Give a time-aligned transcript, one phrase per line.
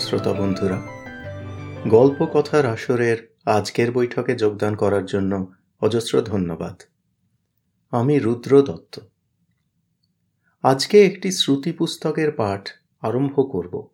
[0.00, 0.78] শ্রোতা বন্ধুরা,
[1.88, 6.82] গল্প কথার আসরের আজকের বৈঠকে যোগদান করার জন্য অজস্র ধন্যবাদ।
[7.92, 9.00] আমি রুদ্র দত্ত।
[10.64, 12.68] আজকে একটি শ্রুতি পুস্তকের পাঠ
[13.00, 13.88] আরম্ভ করব।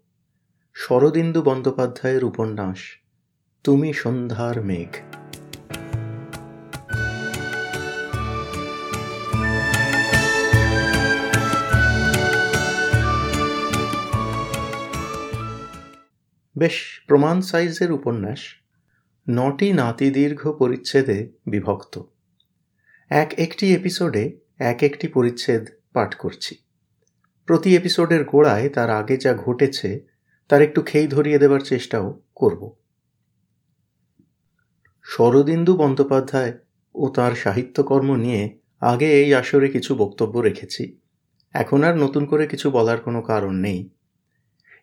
[0.75, 2.79] শরদিন্দু বন্দ্যোপাধ্যায়ের উপন্যাস,
[3.65, 5.14] তুমি সন্ধ্যার মেঘ।
[16.59, 18.39] বেশ প্রমাণ সাইজের উপন্যাস
[19.29, 22.03] নটি নাতিদীর্ঘ পরিচ্ছেদে বিভক্ত।
[23.11, 26.59] এক একটি এপিসোডে এক একটি পরিচ্ছেদ পাঠ করছি।
[27.47, 30.07] প্রতি এপিসোডের গোড়ায় তার আগে যা ঘটেছে,
[30.49, 32.77] তার একটু খেই ধরিয়ে দেবার চেষ্টাও করব।
[35.03, 36.53] শরদিন্দু বন্দ্যোপাধ্যায়
[36.95, 40.99] ও তার সাহিত্যকর্ম নিয়ে আগে এই আসরে কিছু বক্তব্য রেখেছি।
[41.53, 43.91] এখন আর নতুন করে কিছু বলার কোনো কারণ নেই।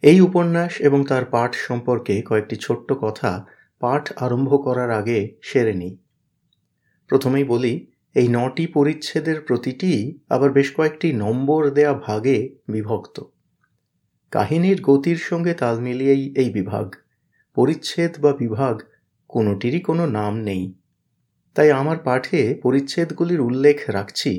[0.03, 3.31] এই উপন্যাস এবং তার পাঠ সম্পর্কে কয়েকটি ছোট্ট কথা
[3.81, 5.93] পাঠ আরম্ভ করার আগে সেরে নিই।
[7.09, 7.73] প্রথমেই বলি,
[8.15, 9.91] এই নটি পরিচ্ছেদের প্রতিটি
[10.29, 13.17] আবার বেশ কয়েকটি নম্বর দেয়া ভাগে বিভক্ত।
[14.33, 16.87] কাহিনীর গতির সঙ্গে তাল মিলিয়েই এই বিভাগ।
[17.57, 18.75] পরিচ্ছেদ বা বিভাগ
[19.29, 20.63] কোনোটিরই কোনো নাম নেই।
[21.55, 24.31] তাই আমার পাঠে পরিচ্ছেদগুলির উল্লেখ রাখছি,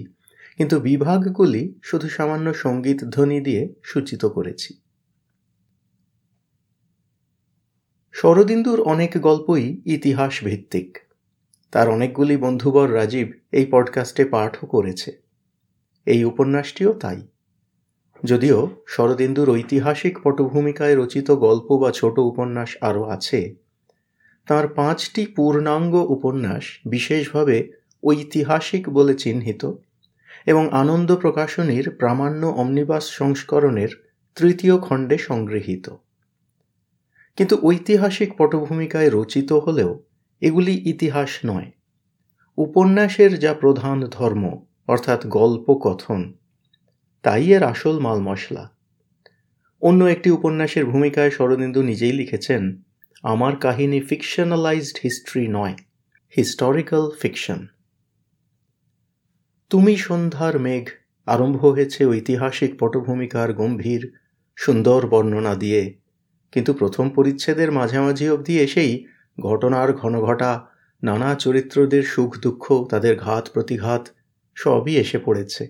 [0.59, 4.73] কিন্তু বিভাগগুলি শুধু সামান্য সংগীত ধ্বনি দিয়ে সূচিত করেছি।
[8.13, 10.99] শরদিন্দুর অনেক গল্পই ইতিহাস ভিত্তিক
[11.73, 15.23] তার অনেকগুলি বন্ধুবর রাজীব এই পডকাস্টে পাঠও করেছে।
[16.07, 17.27] এই উপন্যাসটিও তাই।
[18.25, 23.55] যদিও শরদিন্দুর ঐতিহাসিক পটভূমিকায় রচিত গল্প বা ছোট উপন্যাস আরও আছে,
[24.47, 27.73] তার পাঁচটি পূর্ণাঙ্গ উপন্যাস বিশেষভাবে
[28.05, 29.73] ঐতিহাসিক বলে চিহ্নিত
[30.47, 35.91] এবং আনন্দ প্রকাশনীর প্রামাণ্য অমনিবাস সংস্করণের তৃতীয় খণ্ডে সংগৃহীত।
[37.37, 40.05] কিন্তু ঐতিহাসিক পটভূমিকায় রচিত হলেও
[40.41, 41.71] এগুলি ইতিহাস নয়।
[42.57, 46.33] উপন্যাসের যা প্রধান ধর্ম, অর্থাৎ গল্প কথন,
[47.23, 48.71] তাই এর আসল মাল মশলা
[49.81, 52.83] অন্য একটি উপন্যাসের ভূমিকায় শরদিন্দু নিজেই লিখেছেন,
[53.23, 55.77] আমার কাহিনী ফিকশনালাইজড হিস্ট্রি নয়,
[56.37, 57.67] হিস্টোরিক্যাল ফিকশন।
[59.71, 60.89] তুমি সন্ধ্যার মেঘ,
[61.27, 64.13] আরম্ভ হয়েছে ঐতিহাসিক পটভূমিকার গম্ভীর,
[64.57, 66.02] সুন্দর বর্ণনা দিয়ে
[66.53, 68.93] কিন্তু প্রথম পরিচ্ছেদের মাঝামাঝি অবধি এসেই
[69.39, 70.69] ঘটনার ঘনঘটা,
[71.03, 74.09] নানা চরিত্রদের সুখ দুঃখ তাদের ঘাত প্রতিঘাত
[74.55, 75.65] সবই এসে পড়েছে।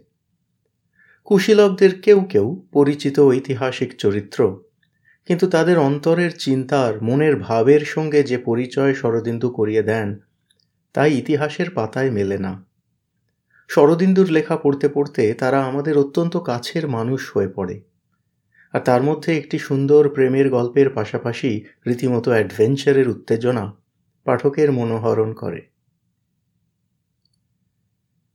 [1.25, 4.41] কুশীলবদের কেউ কেউ পরিচিত ঐতিহাসিক চরিত্র,
[5.29, 10.09] কিন্তু তাদের অন্তরের চিন্তার, মনের ভাবের সঙ্গে যে পরিচয় শরদিন্দু করিয়ে দেন,
[10.93, 12.53] তাই ইতিহাসের পাতায় মেলে না।
[13.71, 17.77] শরদিন্দুর লেখা পড়তে পড়তে তারা আমাদের অত্যন্ত কাছের মানুষ হয়ে পড়ে।
[18.73, 23.77] আর তার মধ্যে একটি সুন্দর প্রেমের গল্পের পাশাপাশি রীতিমতো অ্যাডভেঞ্চারের উত্তেজনা
[24.25, 25.69] পাঠকের মনোহরণ করে।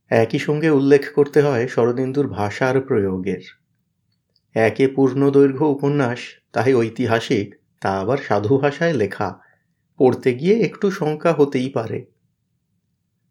[0.08, 3.58] একই সঙ্গে উল্লেখ করতে হয় শরদিন্দুর ভাষার প্রয়োগের।
[4.54, 6.18] একে পূর্ণদৈর্ঘ্য উপন্যাস,
[6.52, 9.38] তাই ঐতিহাসিক, তা আবার সাধু ভাষায় লেখা।
[9.98, 12.06] পড়তে গিয়ে একটু শঙ্কা হতেই পারে।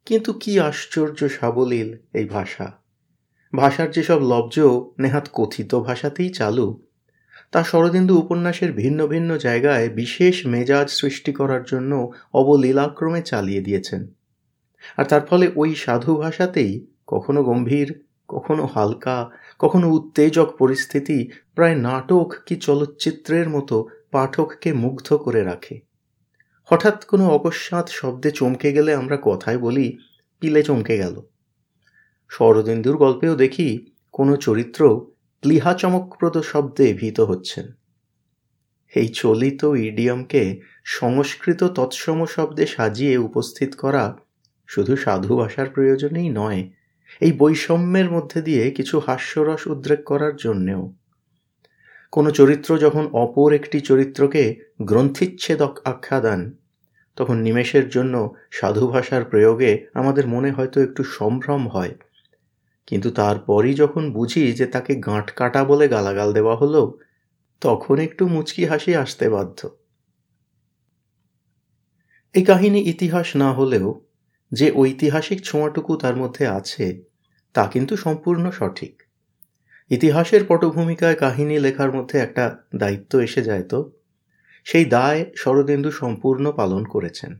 [0.05, 2.71] কিন্তু কি আশ্চর্য সাবলীল এই ভাষা।
[3.55, 4.59] ভাষার যেসব লব্জ,
[4.99, 6.86] নেহাত কথিত ভাষাতেই চালু।
[7.51, 14.07] তা শরদিন্দু উপন্যাসের ভিন্ন ভিন্ন জায়গায় বিশেষ মেজাজ সৃষ্টি করার জন্য অবলীলাক্রমে চালিয়ে দিয়েছেন।
[14.97, 22.33] আর তার ফলে ওই সাধু ভাষাতেই কখনো গম্ভীর, কখনো হালকা, কখনো উত্তেজক পরিস্থিতি প্রায় নাটক
[22.45, 25.79] কি চলচ্চিত্রের মতো পাঠককে মুগ্ধ করে রাখে।
[26.65, 29.97] হঠাৎ কোনো অকস্মাৎ শব্দে চমকে গেলে আমরা কথায় বলি,
[30.39, 31.21] পিলে চমকে গেল।
[32.29, 34.81] শরদিন্দুর গল্পেও দেখি, কোনো চরিত্র
[35.47, 37.65] প্লিহা চমকপ্রদ শব্দে ভীত হচ্ছেন।
[38.93, 40.43] এই চলিত ইডিয়মকে
[40.85, 44.03] সংস্কৃত তৎসম শব্দে সাজিয়ে উপস্থিত করা
[44.69, 46.61] শুধু সাধু ভাষার প্রয়োজনেই নয়,
[47.21, 50.93] এই বৈষম্যের মধ্যে দিয়ে কিছু হাস্যরস উদ্রেক করার জন্যেও।
[52.11, 54.43] কোনো চরিত্র যখন অপর একটি চরিত্রকে
[54.81, 56.41] গ্রন্থিচ্ছেদক আখ্যা দেন,
[57.15, 61.93] তখন নিমেষের জন্য সাধু ভাষার প্রয়োগে আমাদের মনে হয়তো একটু সম্ভ্রম হয়।
[62.87, 66.99] কিন্তু তারপরই যখন বুঝি যে তাকে গাঁট কাটা বলে গালাগাল দেওয়া হলো,
[67.61, 69.59] তখন একটু মুচকি হাসি আসতে বাধ্য।
[72.35, 74.01] এই কাহিনী ইতিহাস না হলেও
[74.51, 77.03] যে ঐতিহাসিক ছোঁয়াটুকু তার মধ্যে আছে,
[77.53, 79.03] তা কিন্তু সম্পূর্ণ সঠিক।
[79.91, 83.91] ইতিহাসের পটভূমিকায় কাহিনী লেখার মধ্যে একটা দায়িত্ব এসে যায় তো,
[84.65, 87.39] সেই দায় শরদেন্দু সম্পূর্ণ পালন করেছেন।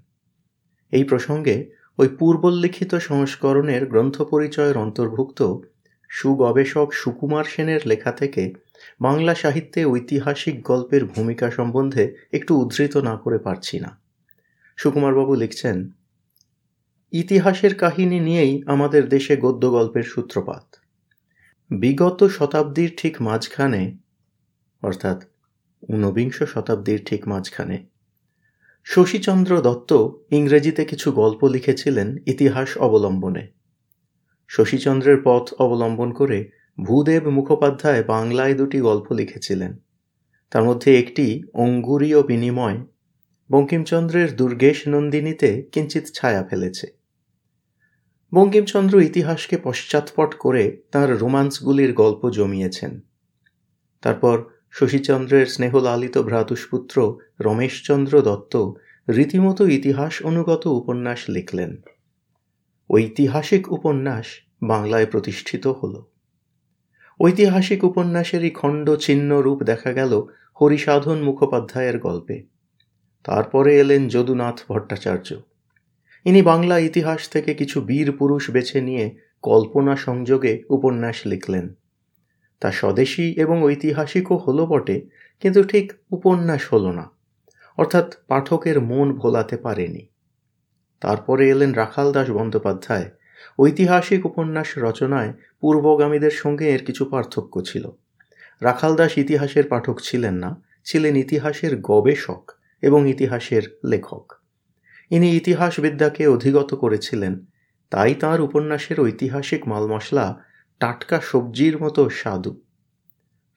[0.94, 5.40] এই প্রসঙ্গে ওই পূর্বোল্লিখিত সংস্করণের গ্রন্থ পরিচয়ের অন্তর্ভুক্ত
[6.10, 8.54] সুগবেষক সুকুমার সেনের লেখা থেকে
[9.02, 14.00] বাংলা সাহিত্যে ঐতিহাসিক গল্পের ভূমিকা সম্বন্ধে একটু উদ্ধৃত না করে পারছি না।
[14.78, 15.90] সুকুমারবাবু লিখছেন,
[17.12, 20.76] ইতিহাসের কাহিনী নিয়েই আমাদের দেশে গদ্য গল্পের সূত্রপাত।
[21.72, 23.98] বিগত শতাব্দীর ঠিক মাঝখানে,
[24.84, 25.24] অর্থাৎ
[25.90, 27.97] ঊনবিংশ শতাব্দীর ঠিক মাঝখানে
[28.90, 33.48] শশীচন্দ্র দত্ত ইংরেজিতে কিছু গল্প লিখেছিলেন ইতিহাস অবলম্বনে।
[34.48, 36.50] শশীচন্দ্রের পথ অবলম্বন করে
[36.84, 39.78] ভূদেব মুখোপাধ্যায় বাংলায় দুটি গল্প লিখেছিলেন।
[40.52, 42.78] তার মধ্যে একটি অঙ্গুরীয় বিনিময়,
[43.52, 46.88] বঙ্কিমচন্দ্রের দুর্গেশ নন্দিনীতে কিঞ্চিত ছায়া ফেলেছে।
[48.34, 53.00] বঙ্কিমচন্দ্র ইতিহাসকে পশ্চাৎপট করে তাঁর রোমান্সগুলির গল্প জমিয়েছেন।
[54.02, 58.74] তারপর শশীচন্দ্রের স্নেহলালিত ভ্রাতুষ্পুত্র রমেশচন্দ্র দত্ত
[59.10, 61.82] রীতিমতো ইতিহাস অনুগত উপন্যাস লিখলেন।
[62.90, 64.26] ঐতিহাসিক উপন্যাস
[64.64, 66.02] বাংলায় প্রতিষ্ঠিত হল।
[67.22, 70.24] ঐতিহাসিক উপন্যাসেরই খণ্ড ছিন্ন রূপ দেখা গেল
[70.62, 72.44] হরিসাধন মুখোপাধ্যায়ের গল্পে।
[73.24, 75.36] তারপরে এলেন যদুনাথ ভট্টাচার্য।
[76.26, 81.74] ইনি বাংলা ইতিহাস থেকে কিছু বীর পুরুষ বেছে নিয়ে কল্পনা সংযোগে উপন্যাস লিখলেন।
[82.62, 84.98] তা স্বদেশী এবং ঐতিহাসিকও হলো বটে,
[85.40, 87.06] কিন্তু ঠিক উপন্যাস হলো না,
[87.78, 90.04] অর্থাৎ পাঠকের মন ভোলাতে পারেনি।
[91.02, 93.08] তারপরে এলেন রাখাল দাস বন্দ্যোপাধ্যায়।
[93.60, 95.32] ঐতিহাসিক উপন্যাস রচনায়
[95.62, 97.86] পূর্বগামীদের সঙ্গে এর কিছু পার্থক্য ছিল।
[98.62, 100.50] রাখাল দাস ইতিহাসের পাঠক ছিলেন না,
[100.84, 102.44] ছিলেন ইতিহাসের গবেষক
[102.84, 104.26] এবং ইতিহাসের লেখক।
[105.12, 107.34] ইনি ইতিহাসবিদ্যাকে অধিগত করেছিলেন,
[107.92, 110.26] তাই তাঁর উপন্যাসের ঐতিহাসিক মালমশলা
[110.80, 112.62] টাটকা সবজির মতো স্বাদু।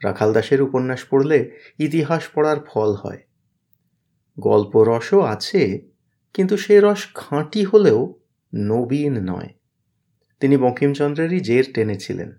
[0.05, 3.19] রাখাল দাসের উপন্যাস পড়লে ইতিহাস পড়ার ফল হয়।
[4.40, 5.90] গল্প রসও আছে,
[6.34, 8.20] কিন্তু সে রস খাঁটি হলেও
[8.55, 9.49] নবীন নয়।
[10.40, 12.38] তিনি বঙ্কিমচন্দ্রেরই জের টেনেছিলেন।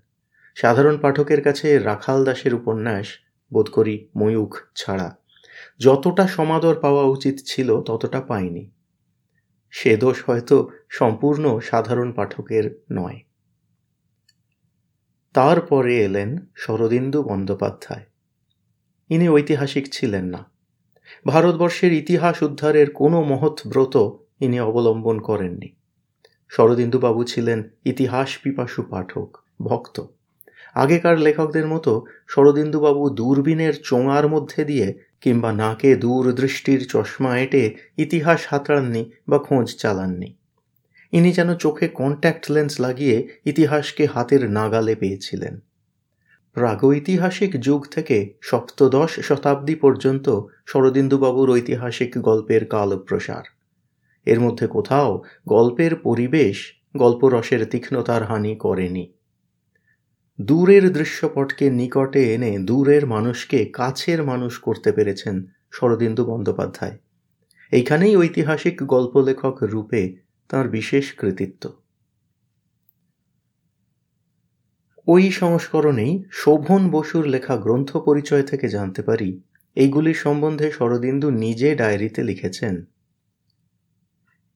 [0.55, 3.07] সাধারণ পাঠকের কাছে রাখাল দাসের উপন্যাস
[3.53, 5.17] বোধ করি ময়ূখ ছাড়া।
[5.79, 8.71] যতটা সমাদর পাওয়া উচিত ছিল ততটা পায়নি
[9.69, 13.19] সে দোষ হয়তো সম্পূর্ণ সাধারণ পাঠকের নয়।
[15.33, 18.05] তারপরে এলেন শরদিন্দু বন্দ্যোপাধ্যায়।
[19.09, 20.51] ইনি ঐতিহাসিক ছিলেন না।
[21.27, 23.97] ভারতবর্ষের ইতিহাস উদ্ধারের কোনো মহৎ ব্রত
[24.39, 25.75] ইনি অবলম্বন করেননি।
[26.49, 30.01] শরদিন্দুবাবু ছিলেন ইতিহাস পিপাসু পাঠক, ভক্ত।
[30.73, 39.11] আগেকার লেখকদের মতো শরদিন্দুবাবু দূরবীনের চোঙার মধ্যে দিয়ে কিংবা নাকে দূরদৃষ্টির চশমা এঁটে ইতিহাস হাতড়াননি
[39.27, 40.40] বা খোঁজ চালাননি।
[41.11, 45.59] ইনি যেন চোখে কন্ট্যাক্ট লেন্স লাগিয়ে ইতিহাসকে হাতের নাগালে পেয়েছিলেন।
[46.53, 53.43] প্রাগৈতিহাসিক যুগ থেকে সপ্তদশ শতাব্দী পর্যন্ত শরদিন্দুবাবুর ঐতিহাসিক গল্পের কালপ্রসার।
[54.25, 59.13] এর মধ্যে কোথাও গল্পের পরিবেশ, গল্পরসের তীক্ষ্ণতার হানি করেনি।
[60.39, 66.97] দূরের দৃশ্যপটকে নিকটে এনে দূরের মানুষকে কাছের মানুষ করতে পেরেছেন শরদিন্দু বন্দ্যোপাধ্যায়।
[67.71, 71.69] এইখানেই ঐতিহাসিক গল্প লেখক রূপে তার বিশেষ কৃতিত্ব।
[75.07, 79.41] ওই সংস্করণেই শোভন বসুর লেখা গ্রন্থ পরিচয় থেকে জানতে পারি,
[79.75, 82.85] এইগুলির সম্বন্ধে শরদিন্দু নিজে ডায়েরিতে লিখেছেন।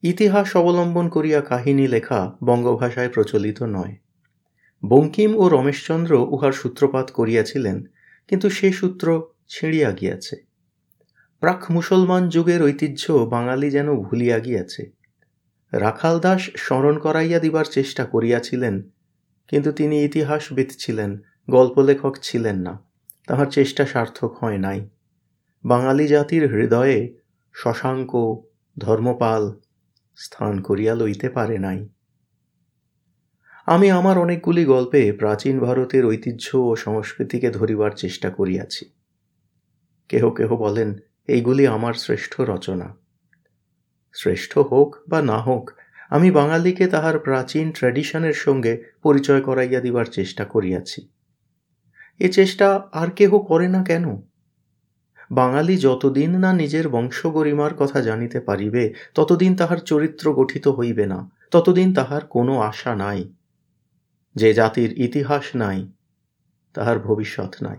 [0.04, 3.96] ইতিহাস অবলম্বন করিয়া কাহিনী লেখা বঙ্গভাষায় প্রচলিত নয়।
[4.90, 7.84] বঙ্কিম ও রমেশচন্দ্র উহার সূত্রপাত করিয়াছিলেন,
[8.28, 10.36] কিন্তু সে সূত্র ছিঁড়িয়া গিয়াছে।
[11.40, 14.95] প্রাক মুসলমান যুগের ঐতিহ্য বাঙালি যেন ভুলিয়া গিয়াছে।
[15.75, 18.89] রাখাল দাস স্মরণ করাইয়া দিবার চেষ্টা করিয়াছিলেন,
[19.48, 22.74] কিন্তু তিনি ইতিহাসবিদ ছিলেন গল্প লেখক ছিলেন না,
[23.27, 24.89] তাহার চেষ্টা সার্থক হয় নাই।
[25.63, 27.00] বাঙালি জাতির হৃদয়ে
[27.53, 28.12] শশাঙ্ক,
[28.77, 29.44] ধর্মপাল
[30.15, 31.89] স্থান করিয়া লইতে পারে নাই।
[33.65, 38.84] আমি আমার অনেকগুলি গল্পে প্রাচীন ভারতের ঐতিহ্য ও সংস্কৃতিকে ধরিবার চেষ্টা করিয়াছি।
[40.10, 43.05] কেহ কেহ বলেন, এইগুলি আমার শ্রেষ্ঠ রচনা।
[44.15, 45.72] শ্রেষ্ঠ হোক বা না হোক,
[46.10, 51.07] আমি বাঙালিকে তাহার প্রাচীন ট্র্যাডিশনের সঙ্গে পরিচয় করাইয়া দিবার চেষ্টা করিয়াছি।
[52.19, 54.22] এ চেষ্টা আর কেহ করে না কেন?
[55.31, 61.93] বাঙালি যতদিন না নিজের বংশগরিমার কথা জানিতে পারিবে, ততদিন তাহার চরিত্র গঠিত হইবে না, ততদিন
[61.93, 63.34] তাহার কোনো আশা নাই।
[64.36, 65.88] যে জাতির ইতিহাস নাই,
[66.74, 67.77] তাহার ভবিষ্যৎ নাই।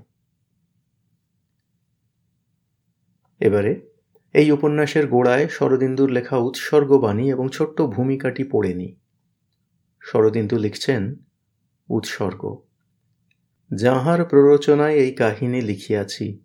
[3.40, 3.95] এবারে
[4.36, 8.96] এই উপন্যাসের গোড়ায় শরদিন্দুর লেখা উৎসর্গবাণী এবং ছোট্ট ভূমিকাটি পড়ে নি।
[10.00, 11.14] শরদিন্দু লিখছেন,
[11.88, 12.42] উৎসর্গ।
[13.70, 16.38] যাহার প্ররোচনায় এই কাহিনী লিখিয়াছি,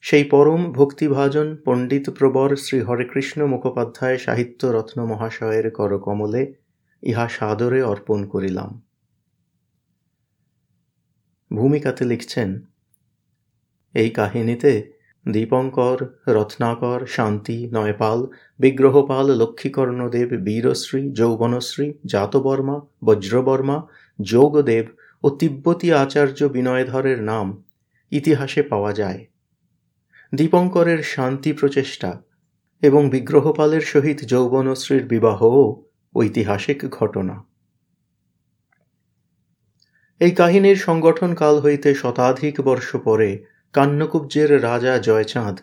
[0.00, 6.54] সেই পরম ভক্তিভাজন পণ্ডিত প্রবর শ্রী হরেকৃষ্ণ মুখোপাধ্যায় সাহিত্য রত্ন মহাশয়ের করকমলে
[7.02, 8.70] ইহা সাদরে অর্পণ করিলাম।
[11.50, 12.60] ভূমিকাতে লিখছেন,
[13.94, 14.95] এই কাহিনীতে
[15.26, 18.26] দীপঙ্কর, রত্নাকর, শান্তি, নয়পাল,
[18.60, 23.86] বিগ্রহপাল, লক্ষ্মীকর্ণদেব, বীরশ্রী, যৌবনশ্রী, জাতবর্মা, বজ্রবর্মা,
[24.18, 24.86] যোগদেব
[25.22, 27.46] ও তিব্বতী আচার্য বিনয়ধরের নাম
[28.12, 29.20] ইতিহাসে পাওয়া যায়।
[30.34, 32.10] দীপঙ্করের শান্তি প্রচেষ্টা
[32.82, 35.82] এবং বিগ্রহপালের সহিত যৌবনশ্রীর বিবাহও
[36.14, 37.36] ঐতিহাসিক ঘটনা।
[40.20, 43.30] এই কাহিনীর সংগঠন কাল হইতে শতাধিক বর্ষ পরে
[43.76, 45.56] কান্নকুব্জের রাজা জয়চাঁদ,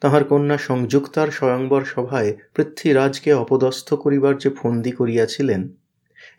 [0.00, 5.62] তাহার কন্যা সংযুক্তার স্বয়ংবর সভায় পৃথ্বীরাজকে অপদস্থ করিবার যে ফন্দি করিয়াছিলেন,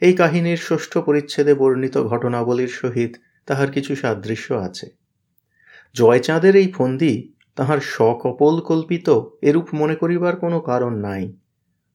[0.02, 3.12] এই কাহিনীর ষষ্ঠ পরিচ্ছেদে বর্ণিত ঘটনাবলীর সহিত
[3.46, 4.88] তাহার কিছু সাদৃশ্য আছে।
[5.96, 7.14] জয়চাঁদের এই ফন্দি
[7.56, 9.08] তাহার সকপল কল্পিত
[9.42, 11.24] এরূপ মনে করিবার কোনো কারণ নাই।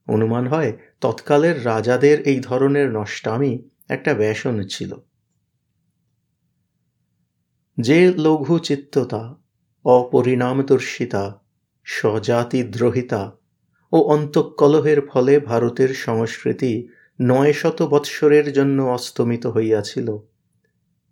[0.09, 3.53] অনুমান হয়, তৎকালের রাজাদের এই ধরনের নষ্টামি
[3.89, 4.93] একটা ব্যসন ছিল।
[7.81, 9.37] যে লঘু চিত্ততা
[9.85, 11.41] অপরিণামদর্শিতা,
[11.85, 13.37] স্বজাতিদ্রোহিতা
[13.93, 16.89] ও অন্তঃকলহের ফলে ভারতের সংস্কৃতি
[17.21, 20.19] নয় শত বৎসরের জন্য অস্তমিত হইয়াছিল,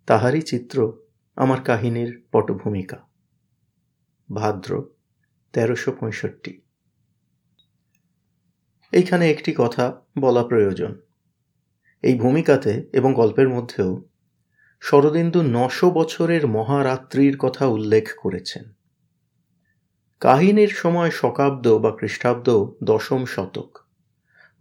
[0.05, 0.93] তাহারই চিত্র
[1.35, 2.97] আমার কাহিনীর পটভূমিকা।
[4.33, 4.83] ভাদ্র
[5.53, 6.61] তেরোশো পঁয়ষট্টি।
[8.91, 11.01] এইখানে একটি কথা বলা প্রয়োজন।
[12.01, 14.10] এই ভূমিকাতে এবং গল্পের মধ্যেও
[14.81, 18.73] শরদিন্দু নশো বছরের মহারাত্রির কথা উল্লেখ করেছেন।
[20.19, 23.77] কাহিনীর সময় শকাব্দ বা খ্রিস্টাব্দ দশম শতক।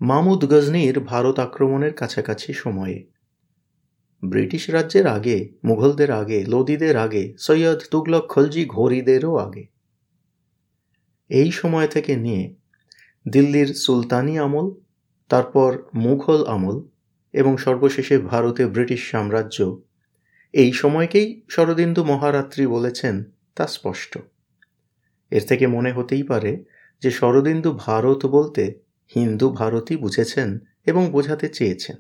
[0.01, 3.07] মামুদ গজনির ভারত আক্রমণের কাছাকাছি সময়ে।
[4.25, 9.67] ব্রিটিশ রাজ্যের আগে, মুঘলদের আগে, লোদিদের আগে, সৈয়দ তুগলক খলজি ঘোরিদেরও আগে।
[11.29, 12.55] এই সময় থেকে নিয়ে
[13.29, 14.71] দিল্লির সুলতানি আমল,
[15.29, 16.83] তারপর মুঘল আমল
[17.33, 19.81] এবং সর্বশেষে ভারতে ব্রিটিশ সাম্রাজ্য
[20.55, 24.19] এই সময়কেই শরদিন্দু মহারাত্রি বলেছেন তা স্পষ্ট।
[25.31, 26.65] এর থেকে মনে হতেই পারে
[27.03, 28.81] যে শরদিন্দু ভারত বলতে
[29.17, 31.97] হিন্দু ভারতই বুঝেছেন এবং বোঝাতে চেয়েছেন।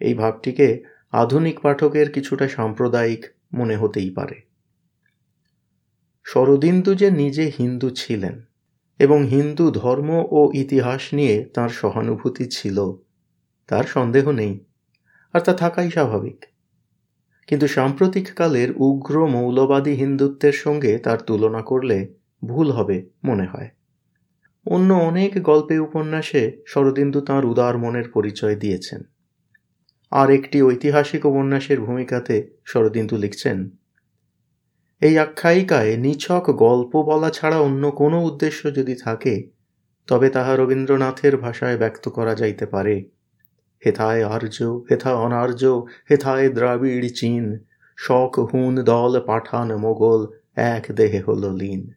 [0.00, 4.42] এই ভাবটিকে আধুনিক পাঠকের কিছুটা সাম্প্রদায়িক মনে হতেই পারে।
[6.24, 8.46] শরদিন্দু যে নিজে হিন্দু ছিলেন
[8.98, 12.92] এবং হিন্দু ধর্ম ও ইতিহাস নিয়ে তার সহানুভূতি ছিল,
[13.66, 14.64] তার সন্দেহ নেই,
[15.32, 16.46] আর তা থাকাই স্বাভাবিক।
[17.48, 21.98] কিন্তু সাম্প্রতিককালের উগ্র মৌলবাদী হিন্দুত্বের সঙ্গে তার তুলনা করলে
[22.42, 23.68] ভুল হবে মনে হয়।
[24.66, 29.00] অন্য অনেক গল্পে উপন্যাসে শরদিন্দু তাঁর উদার মনের পরিচয় দিয়েছেন।
[30.12, 33.58] আর একটি ঐতিহাসিক উপন্যাসের ভূমিকাতে শরদিন্দু লিখছেন,
[35.02, 39.34] এই আখ্যায়িকায় নিছক গল্প বলা ছাড়া অন্য কোনো উদ্দেশ্য যদি থাকে,
[40.08, 42.94] তবে তাহা রবীন্দ্রনাথের ভাষায় ব্যক্ত করা যাইতে পারে।
[43.86, 47.58] হেথায় আর্য হেথা অনার্য, হেথায় দ্রাবিড় চীন।
[47.96, 51.92] শক, হুন, দল, পাঠান, মোগল, এক দেহে হল লীন।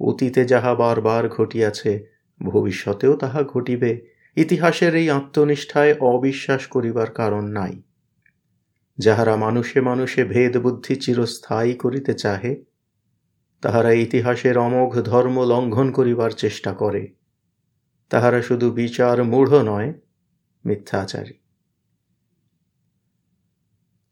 [0.00, 2.06] অতীতে যাহা বারবার ঘটিয়াছে,
[2.42, 4.06] ভবিষ্যতেও তাহা ঘটিবে।
[4.36, 7.82] ইতিহাসের এই আত্মনিষ্ঠায় অবিশ্বাস করিবার কারণ নাই।
[8.98, 12.64] যাহারা মানুষে মানুষে ভেদ বুদ্ধি চিরস্থায়ী করিতে চাহে,
[13.60, 17.08] তাহারা ইতিহাসের অমোঘ ধর্ম লঙ্ঘন করিবার চেষ্টা করে।
[18.10, 19.92] তাহারা শুধু বিচার মূঢ় নয়,
[20.64, 21.32] মিথ্যাচারী।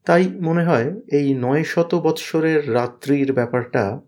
[0.05, 4.01] তাই মনে হয় এই নয় শত বৎসরের রাত্রির ব্যাপারটা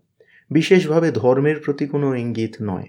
[0.51, 2.85] বিশেষভাবে ধর্মের প্রতি কোনো ইঙ্গিত নয়।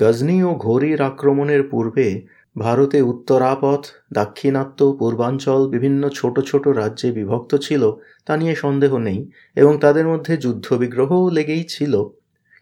[0.00, 2.22] গজনি ও ঘোরির আক্রমণের পূর্বে
[2.58, 7.92] ভারতে উত্তরাপথ, দাক্ষিণাত্য, পূর্বাঞ্চল, বিভিন্ন ছোট ছোট রাজ্যে বিভক্ত ছিল
[8.26, 12.10] তা নিয়ে সন্দেহ নেই এবং তাদের মধ্যে যুদ্ধবিগ্রহও লেগেই ছিল।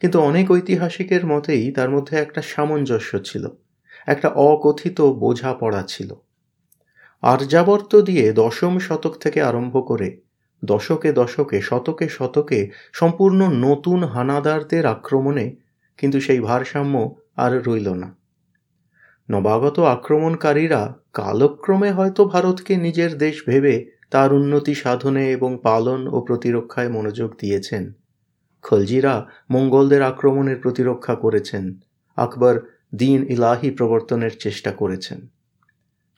[0.02, 3.49] কিন্তু অনেক ঐতিহাসিকের মতেই তার মধ্যে একটা সামঞ্জস্য ছিল,
[4.06, 6.14] একটা অকথিত বোঝাপড়া ছিল।
[7.23, 10.18] আর্যাবর্ত দিয়ে দশম শতক থেকে আরম্ভ করে
[10.64, 15.56] দশকে দশকে, শতকে শতকে সম্পূর্ণ নতুন হানাদারদের আক্রমণে
[15.99, 18.16] কিন্তু সেই ভারসাম্য আর রইল না।
[19.30, 23.75] নবাগত আক্রমণকারীরা কালক্রমে হয়তো ভারতকে নিজের দেশ ভেবে
[24.11, 28.01] তার উন্নতি সাধনে এবং পালন ও প্রতিরক্ষায় মনোযোগ দিয়েছেন।
[28.62, 31.75] খলজিরা মঙ্গলদের আক্রমণের প্রতিরক্ষা করেছেন।
[32.16, 32.61] আকবর
[32.95, 35.26] দিন ইলাহি প্রবর্তনের চেষ্টা করেছেন।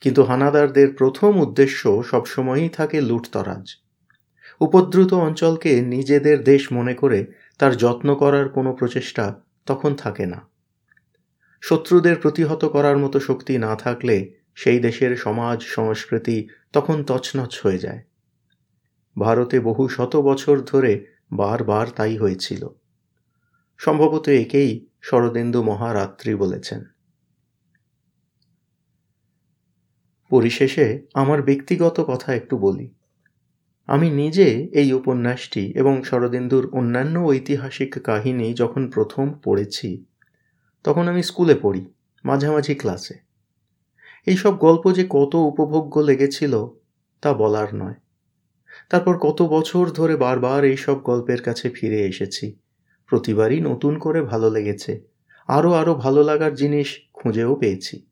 [0.01, 3.75] কিন্তু হানাদারদের প্রথম উদ্দেশ্য সবসময়ই থাকে লুটতরাজ।
[4.59, 7.25] উপদ্রুত অঞ্চলকে নিজেদের দেশ মনে করে
[7.59, 9.35] তার যত্ন করার কোনো প্রচেষ্টা
[9.65, 10.41] তখন থাকে না।
[11.61, 18.03] শত্রুদের প্রতিহত করার মতো শক্তি না থাকলে সেই দেশের সমাজ, সংস্কৃতি তখন তছনছ হয়ে যায়।
[19.19, 22.67] ভারতে বহু শত বছর ধরে বারবার তাই হয়েছিল।
[23.77, 26.83] সম্ভবত একেই শরদেন্দু মহারাত্রি বলেছেন।
[30.29, 32.93] পরিশেষে আমার ব্যক্তিগত কথা একটু বলি।
[33.87, 40.05] আমি নিজে এই উপন্যাসটি এবং শরদেন্দুর অন্যান্য ঐতিহাসিক কাহিনী যখন প্রথম পড়েছি,
[40.83, 41.85] তখন আমি স্কুলে পড়ি,
[42.23, 43.15] মাঝামাঝি ক্লাসে।
[44.25, 46.67] এইসব গল্প যে কত উপভোগ্য লেগেছিল
[47.21, 47.93] তা বলার নয়।
[48.89, 52.55] তারপর কত বছর ধরে বারবার এইসব গল্পের কাছে ফিরে এসেছি।
[53.07, 55.01] প্রতিবারই নতুন করে ভালো লেগেছে।
[55.47, 58.05] আরও আরও ভালো লাগার জিনিস খুঁজেও পেয়েছি।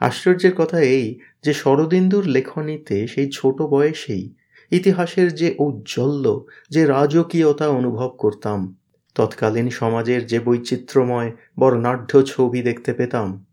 [0.00, 4.34] আশ্চর্যের কথা এই যে শরদিন্দুর লেখনীতে সেই ছোট বয়সেই
[4.72, 8.76] ইতিহাসের যে ঔজ্জ্বল্য, যে রাজকীয়তা অনুভব করতাম,
[9.14, 13.46] তৎকালীন সমাজের যে বৈচিত্র্যময়, বর্ণাঢ্য ছবি দেখতে পেতাম,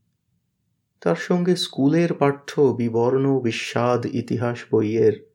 [1.01, 5.32] তার সঙ্গে স্কুলের পাঠ্য বিবর্ণ, বিস্বাদ ইতিহাস বইয়ের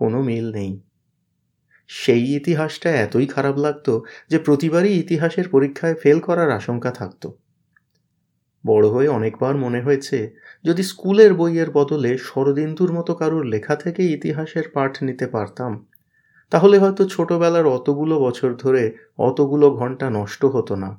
[0.00, 0.72] কোনো মিল নেই।
[1.90, 3.92] সেই ইতিহাসটা এতই খারাপ লাগতো
[4.30, 7.28] যে প্রতিবারই ইতিহাসের পরীক্ষায় ফেল করার আশঙ্কা থাকতো।
[8.64, 10.18] বড় হয়ে অনেকবার মনে হয়েছে
[10.64, 15.72] যদি স্কুলের বইয়ের বদলে শরদিন্দুর মতো কারুর লেখা থেকে ইতিহাসের পাঠ নিতে পারতাম,
[16.52, 18.82] তাহলে হয়তো ছোটবেলার অতগুলো বছর ধরে
[19.18, 20.90] অতগুলো ঘণ্টা নষ্ট হতো না।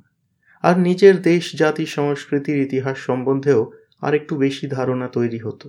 [0.64, 3.62] আর নিজের দেশ, জাতি, সংস্কৃতির ইতিহাস সম্বন্ধেও
[4.02, 5.68] আর একটু বেশি ধারণা তৈরি হতো।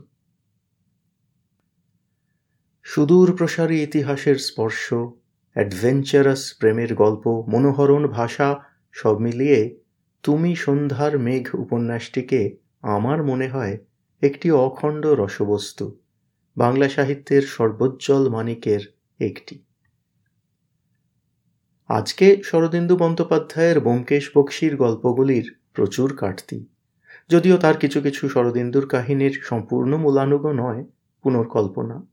[2.84, 4.92] সুদূর প্রসারী ইতিহাসের স্পর্শ
[5.56, 8.60] অ্যাডভেঞ্চারাস প্রেমের গল্প, মনোহরণ ভাষা,
[8.92, 9.78] সব মিলিয়ে
[10.22, 13.78] তুমি সন্ধ্যার মেঘ উপন্যাসটিকে আমার মনে হয়
[14.20, 16.00] একটি অখণ্ড রসবস্তু,
[16.56, 18.82] বাংলা সাহিত্যের সর্বোজ্জ্বল মানিকের
[19.20, 19.64] একটি।
[21.88, 26.58] আজকে শরদিন্দু বন্দ্যোপাধ্যায়ের ব্যোমকেশ বক্সির গল্পগুলির প্রচুর কাটতি,
[27.30, 30.84] যদিও তার কিছু কিছু শরদিন্দুর কাহিনীর সম্পূর্ণ মূলানুগ নয়,
[31.24, 32.11] পুনর্কল্পনা।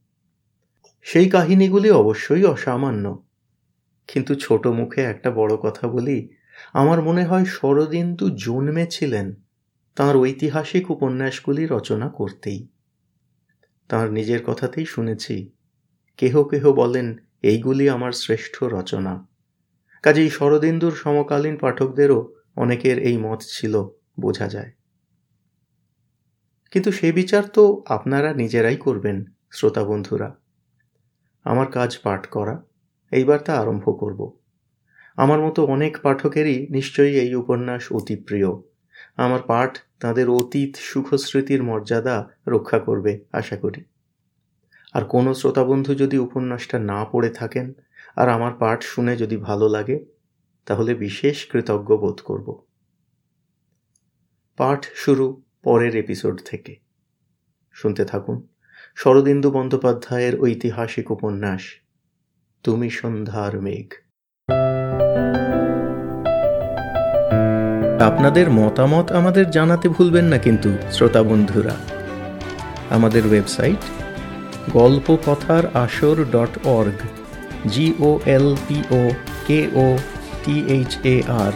[1.02, 3.24] সেই কাহিনীগুলি অবশ্যই অসামান্য।
[4.08, 6.28] কিন্তু ছোট মুখে একটা বড় কথা বলি,
[6.72, 9.34] আমার মনে হয় শরদিন্দু জন্মেছিলেন
[9.96, 12.68] তাঁর ঐতিহাসিক উপন্যাসগুলি রচনা করতেই।
[13.88, 15.52] তাঁর নিজের কথাতেই শুনেছি,
[16.16, 19.28] কেহ কেহ বলেন, এইগুলি আমার শ্রেষ্ঠ রচনা।
[20.02, 23.88] কাজেই শরদিন্দুর সমকালীন পাঠকদেরও অনেকের এই মত ছিল,
[24.20, 24.72] বোঝা যায়।
[26.70, 30.39] কিন্তু সে বিচার তো আপনারা নিজেরাই করবেন, শ্রোতা বন্ধুরা।
[31.44, 32.62] আমার কাজ পাঠ করা
[33.10, 34.32] এইবার তা আরম্ভ করব।
[35.16, 38.46] আমার মতো অনেক পাঠকেরই নিশ্চয়ই এই উপন্যাস অতি প্রিয়।
[39.16, 43.84] আমার পাঠ তাদের অতীত সুখস্মৃতির মর্যাদা রক্ষা করবে, আশা করি।
[44.92, 47.72] আর কোনো শ্রোতাবন্ধু যদি উপন্যাসটা না পড়ে থাকেন,
[48.16, 50.04] আর আমার পাঠ শুনে যদি ভালো লাগে,
[50.66, 52.62] তাহলে বিশেষ কৃতজ্ঞ বোধ করব।
[54.56, 56.76] পাঠ শুরু পরের এপিসোড থেকে।
[57.72, 58.46] শুনতে থাকুন।
[59.00, 61.62] শরদিন্দু বন্দ্যোপাধ্যায়ের ঐতিহাসিক উপন্যাস,
[62.64, 63.88] তুমি সন্ধ্যার মেঘ
[68.00, 71.74] আপনাদের মতামত আমাদের জানাতে ভুলবেন না কিন্তু, শ্রোতা বন্ধুরা।
[72.90, 73.82] আমাদের website
[74.72, 77.00] Golpo Kothar Asor dot org
[77.66, 79.02] G O L P O
[79.46, 79.86] K O
[80.44, 81.52] T H A R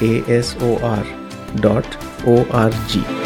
[0.00, 1.04] A S O R
[1.62, 1.88] dot
[2.26, 3.19] O R G